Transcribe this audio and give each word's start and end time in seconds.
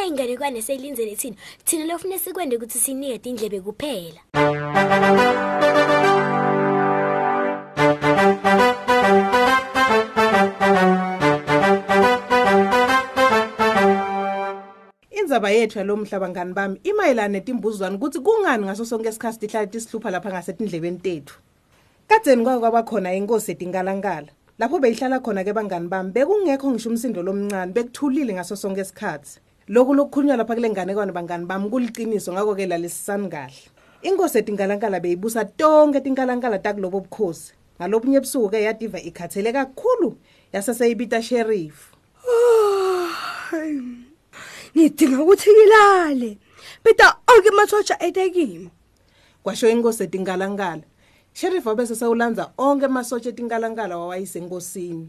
emakhaya 0.00 0.06
phela 0.06 0.06
na 0.06 0.06
inganekwane 0.06 0.62
seyilinzele 0.62 1.16
thina 1.16 1.36
thina 1.64 1.84
lofuna 1.84 2.18
sikwende 2.18 2.56
ukuthi 2.56 2.78
sinike 2.78 3.28
indlebe 3.28 3.60
kuphela. 3.60 4.20
Indzaba 15.10 15.50
yethu 15.50 15.78
yalomhlaba 15.78 16.28
ngani 16.28 16.54
bami 16.54 16.80
imayelana 16.82 17.28
netimbuzwane 17.28 17.96
ukuthi 17.96 18.20
kungani 18.20 18.64
ngaso 18.64 18.84
sonke 18.84 19.08
isikhathi 19.08 19.38
tihlale 19.38 19.66
tisihlupha 19.66 20.10
lapha 20.10 20.30
ngasetindlebeni 20.30 20.98
tethu? 20.98 21.38
Kadzeni 22.08 22.44
kwake 22.44 22.60
kwaba 22.60 22.82
khona 22.82 23.14
inkosi 23.14 23.52
etinkalangala 23.52 24.28
lapho 24.58 24.78
beyihlala 24.78 25.20
khona 25.20 25.44
ke 25.44 25.52
bangani 25.52 25.88
bami 25.88 26.12
bekungekho 26.12 26.70
ngisho 26.70 26.88
umsindo 26.90 27.22
lomncane 27.22 27.72
bekuthulile 27.72 28.34
ngaso 28.34 28.56
sonke 28.56 28.80
isikhathi. 28.80 29.40
Lokhu 29.68 29.94
lokukhulunywa 29.94 30.36
lapha 30.36 30.54
kule 30.54 30.70
nganekwane 30.70 31.12
bangani 31.12 31.46
bami 31.46 31.70
kuliciniso 31.70 32.32
ngako-ke 32.32 32.66
lalisisani 32.66 33.28
kahle 33.28 33.70
inkosi 34.02 34.38
etinkalangala 34.38 35.00
beyibusa 35.00 35.44
tonke 35.44 36.00
tinkalankala 36.00 36.58
takulobo 36.58 37.00
bukhosi. 37.00 37.52
Ngalobunye 37.80 38.16
ebusuku-ke 38.20 38.62
yativa 38.62 39.00
ikhathele 39.00 39.52
kakhulu 39.52 40.16
yaseseyibita 40.52 41.22
sherifu 41.22 41.96
ngidinga 44.76 45.22
ukuthi 45.22 45.50
ngilale. 45.50 46.38
Beda 46.84 47.16
onke 47.28 47.50
masotsha 47.50 47.96
etekimo 48.02 48.70
kwasho 49.42 49.68
inkosi 49.68 50.02
etinkalangala 50.04 50.82
sherifu 51.32 51.68
wabese 51.68 51.94
sewulandza 51.94 52.52
onke 52.58 52.84
emasotsha 52.84 53.28
etinkalangala 53.28 53.98
wawayisenkosini 53.98 55.08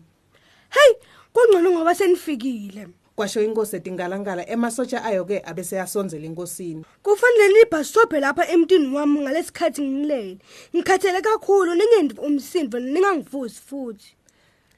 heyi 0.69 0.93
kungcono 1.33 1.71
ngoba 1.71 1.95
senifikile. 1.95 2.87
Kwasho 3.21 3.41
inkosi 3.41 3.75
etinkalangala 3.75 4.49
emasotsha 4.49 5.03
ayo-ke 5.05 5.43
abeseyasonzela 5.45 6.25
enkosini 6.25 6.83
kufanele 7.03 7.53
libhasobhe 7.53 8.19
lapha 8.19 8.49
emntini 8.53 8.95
wami 8.95 9.19
ngalesikhathi 9.19 9.81
ngilele 9.81 10.37
ngikhathele 10.75 11.21
kakhulu 11.21 11.75
ningendivi 11.75 12.21
umsindo 12.27 12.79
ningangivusi 12.79 13.61
futhi. 13.67 14.15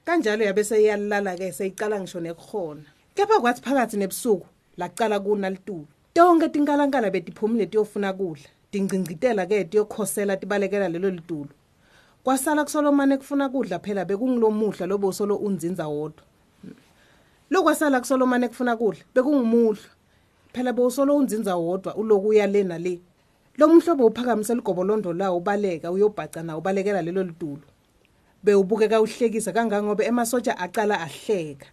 Kanjalo 0.05 0.43
yabe 0.43 0.63
seyiyalala-ke 0.63 1.51
seyiqala 1.57 1.99
ngisho 1.99 2.19
nekuhona 2.19 2.83
kepha 3.15 3.39
kwathi 3.39 3.61
phakathi 3.61 3.97
nebusuku 3.97 4.47
lacala 4.77 5.19
kuna 5.19 5.49
litulu 5.49 5.87
tonke 6.13 6.49
tinkalankala 6.49 7.09
betiphumile 7.09 7.65
tiyofuna 7.65 8.11
kudla. 8.13 8.49
Tingcingcitela-ke 8.71 9.65
tiyokhosela 9.71 10.35
tibalekela 10.37 10.89
lelo 10.89 11.09
litulu 11.09 11.51
kwasala 12.23 12.63
kusolomane 12.63 13.17
kufuna 13.17 13.49
kudla 13.49 13.79
phela 13.79 14.05
bekungilomuhla 14.05 14.85
lobosolo 14.85 15.35
unzinza 15.35 15.87
wodwa. 15.87 16.32
Lokwasala 17.49 17.99
kusolomane 17.99 18.47
kufuna 18.47 18.75
kudla 18.77 19.03
bekungumuhlwa 19.15 19.89
phela 20.53 20.73
bowusolo 20.73 21.17
unzinza 21.17 21.55
wodwa 21.55 21.95
uloku 21.95 22.27
uya 22.27 22.47
le 22.47 22.63
nale. 22.63 23.01
Lo 23.57 23.67
mhlobo 23.67 24.05
uphakamise 24.05 24.55
ligobolondo 24.55 25.13
lawo 25.13 25.37
ubaleka 25.37 25.91
uyobhaca 25.91 26.43
nawo 26.43 26.59
ubalekela 26.59 27.01
lelo 27.01 27.23
litulu 27.23 27.61
bewubukeka 28.43 29.01
uhlekisa 29.01 29.51
kangangoba 29.51 30.03
emasotsha 30.03 30.57
acala 30.57 31.01
ahleka. 31.01 31.67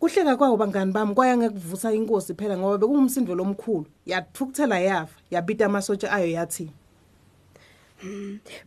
Kuhleka 0.00 0.36
kwawo 0.36 0.56
bangani 0.56 0.92
bami 0.92 1.14
kwaya 1.14 1.36
ngekuvusa 1.36 1.92
inkosi 1.92 2.34
phela 2.34 2.58
ngoba 2.58 2.78
bekungumsindo 2.78 3.34
lomkhulu. 3.34 3.86
Yathukuthela 4.06 4.78
yafa 4.78 5.20
yabita 5.30 5.66
amasotsha 5.66 6.12
ayo 6.12 6.26
yathi 6.30 6.70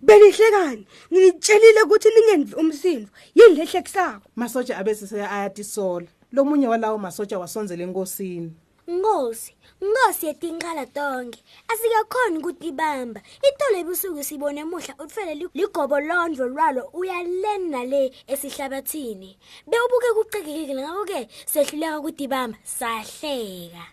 benihlekani 0.02 0.88
ngilitshelile 1.12 1.82
ukuthi 1.84 2.10
ningendivi 2.10 2.56
umsindo 2.56 3.10
yini 3.36 3.56
lehlekisako 3.56 4.26
masotsha 4.36 4.78
abesiseya 4.78 5.32
ayatisola 5.32 6.08
lomunye 6.32 6.68
walawo 6.68 6.98
masotsha 6.98 7.40
wasonzela 7.40 7.84
enkosini 7.84 8.52
Nkosi, 8.90 9.54
Nkosi 9.82 10.26
yetinkala 10.26 10.86
tonke. 10.86 11.40
Asikakhoni 11.68 12.38
ukutibamba. 12.38 13.22
Itolo 13.48 13.78
ebusuku 13.78 14.24
sibone 14.24 14.62
emuhla 14.62 14.96
utfele 15.00 15.36
li- 15.36 15.48
ligobo 15.54 16.00
londvo 16.00 16.46
lwalo 16.48 16.90
uyalena 16.94 17.84
le 17.86 18.12
esihlabathini. 18.28 19.38
Bewubuke 19.70 20.10
kucekekile 20.18 20.82
ngako 20.82 21.06
ke 21.06 21.28
sehluleka 21.46 22.00
ukutibamba 22.00 22.58
sahleka. 22.64 23.84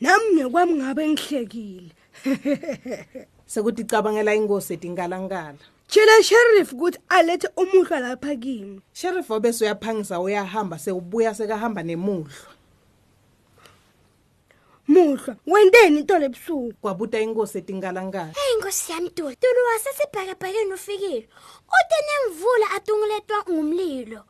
nami 0.00 0.34
ngekwami 0.34 0.74
ngabe 0.74 1.08
ngihlekile 1.08 1.90
sekuticabangela 3.46 4.34
inkosi 4.34 4.74
etinkalankala 4.74 5.62
tshela 5.88 6.22
sheriff 6.22 6.72
ukuthi 6.72 6.98
alethe 7.08 7.48
umuhlwa 7.56 8.00
lapha 8.00 8.36
kimi. 8.36 8.80
Sheriff 8.92 9.30
wabese 9.30 9.64
uyaphangisa 9.64 10.20
uyahamba 10.20 10.78
sewubuya 10.78 11.34
sekahamba 11.34 11.82
nemuhlwa 11.82 12.54
muhlwa 14.88 15.36
wenteni 15.46 16.00
itolo 16.00 16.24
ebusuku 16.24 16.72
kwabuta 16.80 17.20
inkosi 17.20 17.58
etinkalankala 17.58 18.32
Hey 18.36 18.52
Nkosi 18.58 18.92
yami 18.92 19.10
Tulu, 19.10 19.34
Tulu 19.42 19.60
wasesibhakabhakeni 19.68 20.72
ufikile. 20.72 21.28
Ute 21.76 21.98
nemvula 22.06 22.66
atunguletwa 22.76 23.38
ngumlilo. 23.50 24.20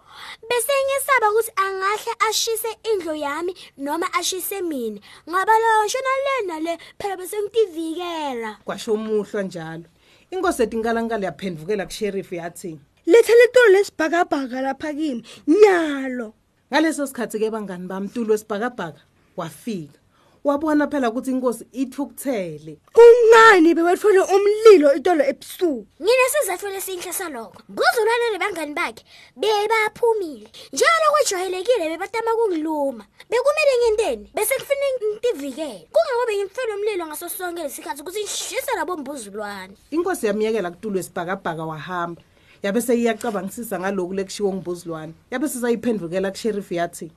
Bese 0.48 0.72
ngisaba 0.84 1.30
ukuthi 1.30 1.52
angahle 1.56 2.12
ashise 2.28 2.68
indlu 2.92 3.14
yami 3.14 3.54
noma 3.78 4.06
ashise 4.14 4.62
mina. 4.62 5.00
Ngaba 5.28 5.52
lo 5.58 5.84
nshona 5.84 6.12
lena 6.24 6.60
le 6.60 6.78
phela 6.98 7.16
bese 7.16 7.36
ngitivikela. 7.42 8.58
kwasho 8.64 8.92
umuhlwa 8.92 9.42
njalo 9.42 9.84
inkosi 10.30 10.62
etinkalankala 10.62 11.26
yaphendvukela 11.26 11.86
kusheriff 11.86 12.32
yathi 12.32 12.78
letha 13.06 13.34
letolo 13.40 13.68
lesibhakabhaka 13.74 14.60
lapha 14.60 14.92
kimi 14.94 15.22
nyalo 15.46 16.34
ngaleso 16.70 17.06
sikhathi-ke 17.06 17.50
bangani 17.50 17.86
bami 17.86 18.08
tulo 18.08 18.32
wesibhakabhaka 18.32 19.00
wafika 19.36 19.98
wabona 20.44 20.86
phela 20.86 21.10
ukuthi 21.10 21.30
inkosi 21.30 21.66
ithukuthele 21.72 22.78
kungani 22.92 23.74
bewetfole 23.74 24.20
umlilo 24.20 24.94
itolo 24.94 25.24
ebusuku 25.24 25.86
Ngine 26.02 26.24
sizathu 26.32 26.68
lesinhle 26.68 27.12
salokho. 27.12 27.62
Ngozulwane 27.72 28.26
nebangani 28.32 28.74
bakhe 28.74 29.04
bebaphumile. 29.36 30.48
Njalo 30.72 31.06
kwejwayelekile 31.12 31.88
bebatama 31.88 32.30
kungiluma. 32.36 33.04
Bekumele 33.30 33.74
nginteni? 33.80 34.30
Bese 34.34 34.54
kufanele 34.54 34.96
ngitivikele. 34.96 35.88
Kungabe 35.92 36.36
ngimfela 36.36 36.74
umlilo 36.76 37.06
ngaso 37.06 37.28
sonke 37.28 37.62
lesikhathi 37.62 38.02
ukuthi 38.02 38.20
ngishisa 38.20 38.76
labo 38.76 38.96
mbuzulwane. 38.96 39.74
inkosi 39.90 40.26
yamyekela 40.26 40.70
kutulo 40.70 40.96
wesibhakabhaka 40.96 41.64
wahamba 41.64 42.22
yabe 42.62 42.80
seyiyacabangisisa 42.80 43.80
ngaloku 43.80 44.14
lekushiwo 44.14 44.52
ngibuzilwane 44.52 45.12
yabe 45.30 45.48
sesayiphendvukela 45.48 46.30
kusheriff 46.30 46.72
yathi 46.72 47.10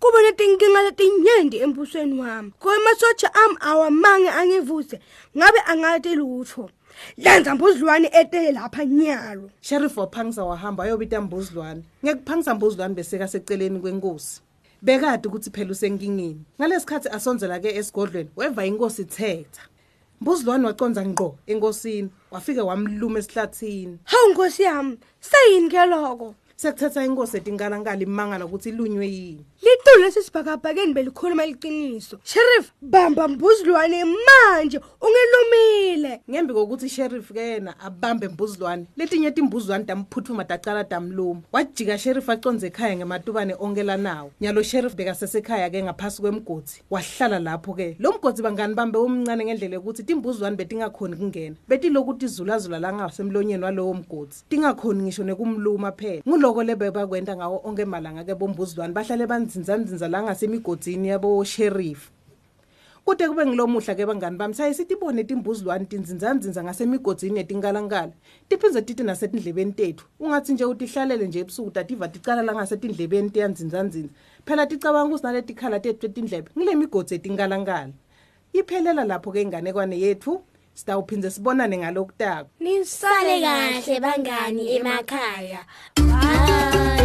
kuba 0.00 0.22
netinkinga 0.22 0.82
letinyenti 0.82 1.56
embusweni 1.58 2.20
wami. 2.20 2.52
Kwemasotsha 2.58 3.34
ami 3.34 3.56
awamange 3.60 4.28
angivuse 4.28 5.00
ngabe 5.36 5.60
angati 5.66 6.14
lutho. 6.14 6.70
Lenza 7.16 7.54
mbuzlwane 7.54 8.10
etele 8.12 8.52
lapha 8.52 8.84
nyalo 8.84 9.50
sheriff 9.60 9.96
waphangisa 9.96 10.44
wahamba 10.44 10.84
ayobita 10.84 11.20
mbuzilwane. 11.20 11.82
Ngekuphangisa 12.04 12.54
mbuzilwane 12.54 12.94
beseka 12.94 13.28
seceleni 13.28 13.80
kwenkosi. 13.80 14.40
Bekade 14.82 15.28
ukuthi 15.28 15.50
phela 15.50 15.70
usenkingeni 15.70 16.40
ngalesikhathi 16.60 17.08
asonzela-ke 17.08 17.76
esigodlweni 17.76 18.30
weva 18.36 18.66
inkosi 18.66 19.04
thetha 19.04 19.62
mbuzilwane 20.20 20.66
waconza 20.66 21.06
ngqo 21.06 21.38
enkosini 21.46 22.10
wafike 22.30 22.60
wamluma 22.60 23.18
esihlathini. 23.18 23.98
Hawu 24.04 24.30
nkosi 24.30 24.62
yami 24.62 24.98
seyini 25.20 25.68
ke 25.68 25.86
loko 25.86 26.34
sekuthetha 26.56 27.04
inkosi 27.04 27.36
etinkalankala 27.36 28.02
imangala 28.02 28.44
ukuthi 28.46 28.68
ilunywe 28.68 29.06
yini? 29.06 29.44
Litulo 29.78 30.04
lesisibhakabhakeni 30.04 30.94
belikhuluma 30.94 31.46
liqiniso 31.46 32.18
sheriff 32.24 32.72
bamba 32.82 33.28
mbuzlwane 33.28 34.04
manje 34.04 34.80
ungilumile. 35.00 36.20
Ngembi 36.30 36.54
kokuthi 36.54 36.86
isheriff-ke 36.86 37.40
yena 37.40 37.80
abambe 37.80 38.28
mbuzilwane 38.28 38.86
letinye 38.96 39.30
timbuzilwane 39.30 39.84
tamphuthuma 39.84 40.44
tacala 40.44 40.84
tamluma 40.84 41.40
wajika 41.52 41.98
sheriff 41.98 42.28
aconze 42.28 42.66
ekhaya 42.66 42.96
ngematubane 42.96 43.54
onkelanawo 43.58 44.30
nyalo 44.40 44.62
sheriff 44.62 44.94
bekasesekhaya-ke 44.94 45.82
ngaphasi 45.82 46.22
kwemgodi. 46.22 46.72
Wahlala 46.90 47.38
lapho-ke 47.38 47.96
lo 47.98 48.12
mgodi 48.12 48.42
bangani 48.42 48.74
bambe 48.74 48.98
umncane 48.98 49.44
ngendlela 49.44 49.74
yokuthi 49.74 50.02
timbuzilwane 50.02 50.56
betingakhoni 50.56 51.16
kungena. 51.16 51.56
Betiloku 51.68 52.14
tizulazula 52.14 52.78
la 52.78 52.92
ngasemlonyeni 52.92 53.64
walowo 53.64 53.94
mgodi 53.94 54.34
tingakhoni 54.48 55.02
ngisho 55.02 55.24
nekumluma 55.24 55.92
phela. 55.92 56.22
Nguloko 56.28 56.62
lebebakwenta 56.62 57.36
ngawo 57.36 57.60
onke 57.64 57.84
malanga-ke 57.84 58.34
bombuzilwane 58.34 58.92
bahlale 58.92 59.26
banzinzanzinza 59.68 60.08
la 60.08 60.22
ngasemigodini 60.22 61.08
yabo-sheriff 61.08 62.10
kude 63.04 63.28
kube 63.28 63.46
ngilomuhla-ke 63.46 64.06
bangani 64.06 64.36
bami 64.36 64.54
saye 64.54 64.74
sitibone 64.74 65.24
timbuzilwane 65.24 65.84
tinzinzanzinza 65.84 66.64
ngasemigodzini 66.64 67.34
netinkalankala 67.34 68.12
tiphindze 68.48 68.82
titi 68.82 69.02
nasetindlebeni 69.02 69.72
tethu. 69.72 70.04
Ungathi 70.20 70.52
nje 70.52 70.64
utihlalele 70.64 71.26
nje 71.26 71.40
ebusuku 71.40 71.70
tativa 71.70 72.08
ticala 72.08 72.42
la 72.42 72.54
ngasetindlebeni 72.54 73.30
tiyanzinzanzinza 73.30 74.08
phela 74.44 74.66
ticabanga 74.66 75.06
ukuthi 75.08 75.26
naletikhala 75.26 75.80
tethu 75.80 75.98
tetindlebe 75.98 76.50
ngile 76.58 76.74
migodzi 76.74 77.14
etinkalankala 77.14 77.92
iphelela 78.52 79.04
lapho-ke 79.04 79.42
inganekwane 79.42 80.00
yethu 80.00 80.42
sitawuphindze 80.74 81.30
sibonane 81.30 81.78
ngalokutako 81.78 82.48
Nisale 82.60 83.40
kahle 83.40 84.00
bangani 84.00 84.76
emakhaya. 84.76 85.64
Bye. 85.96 86.97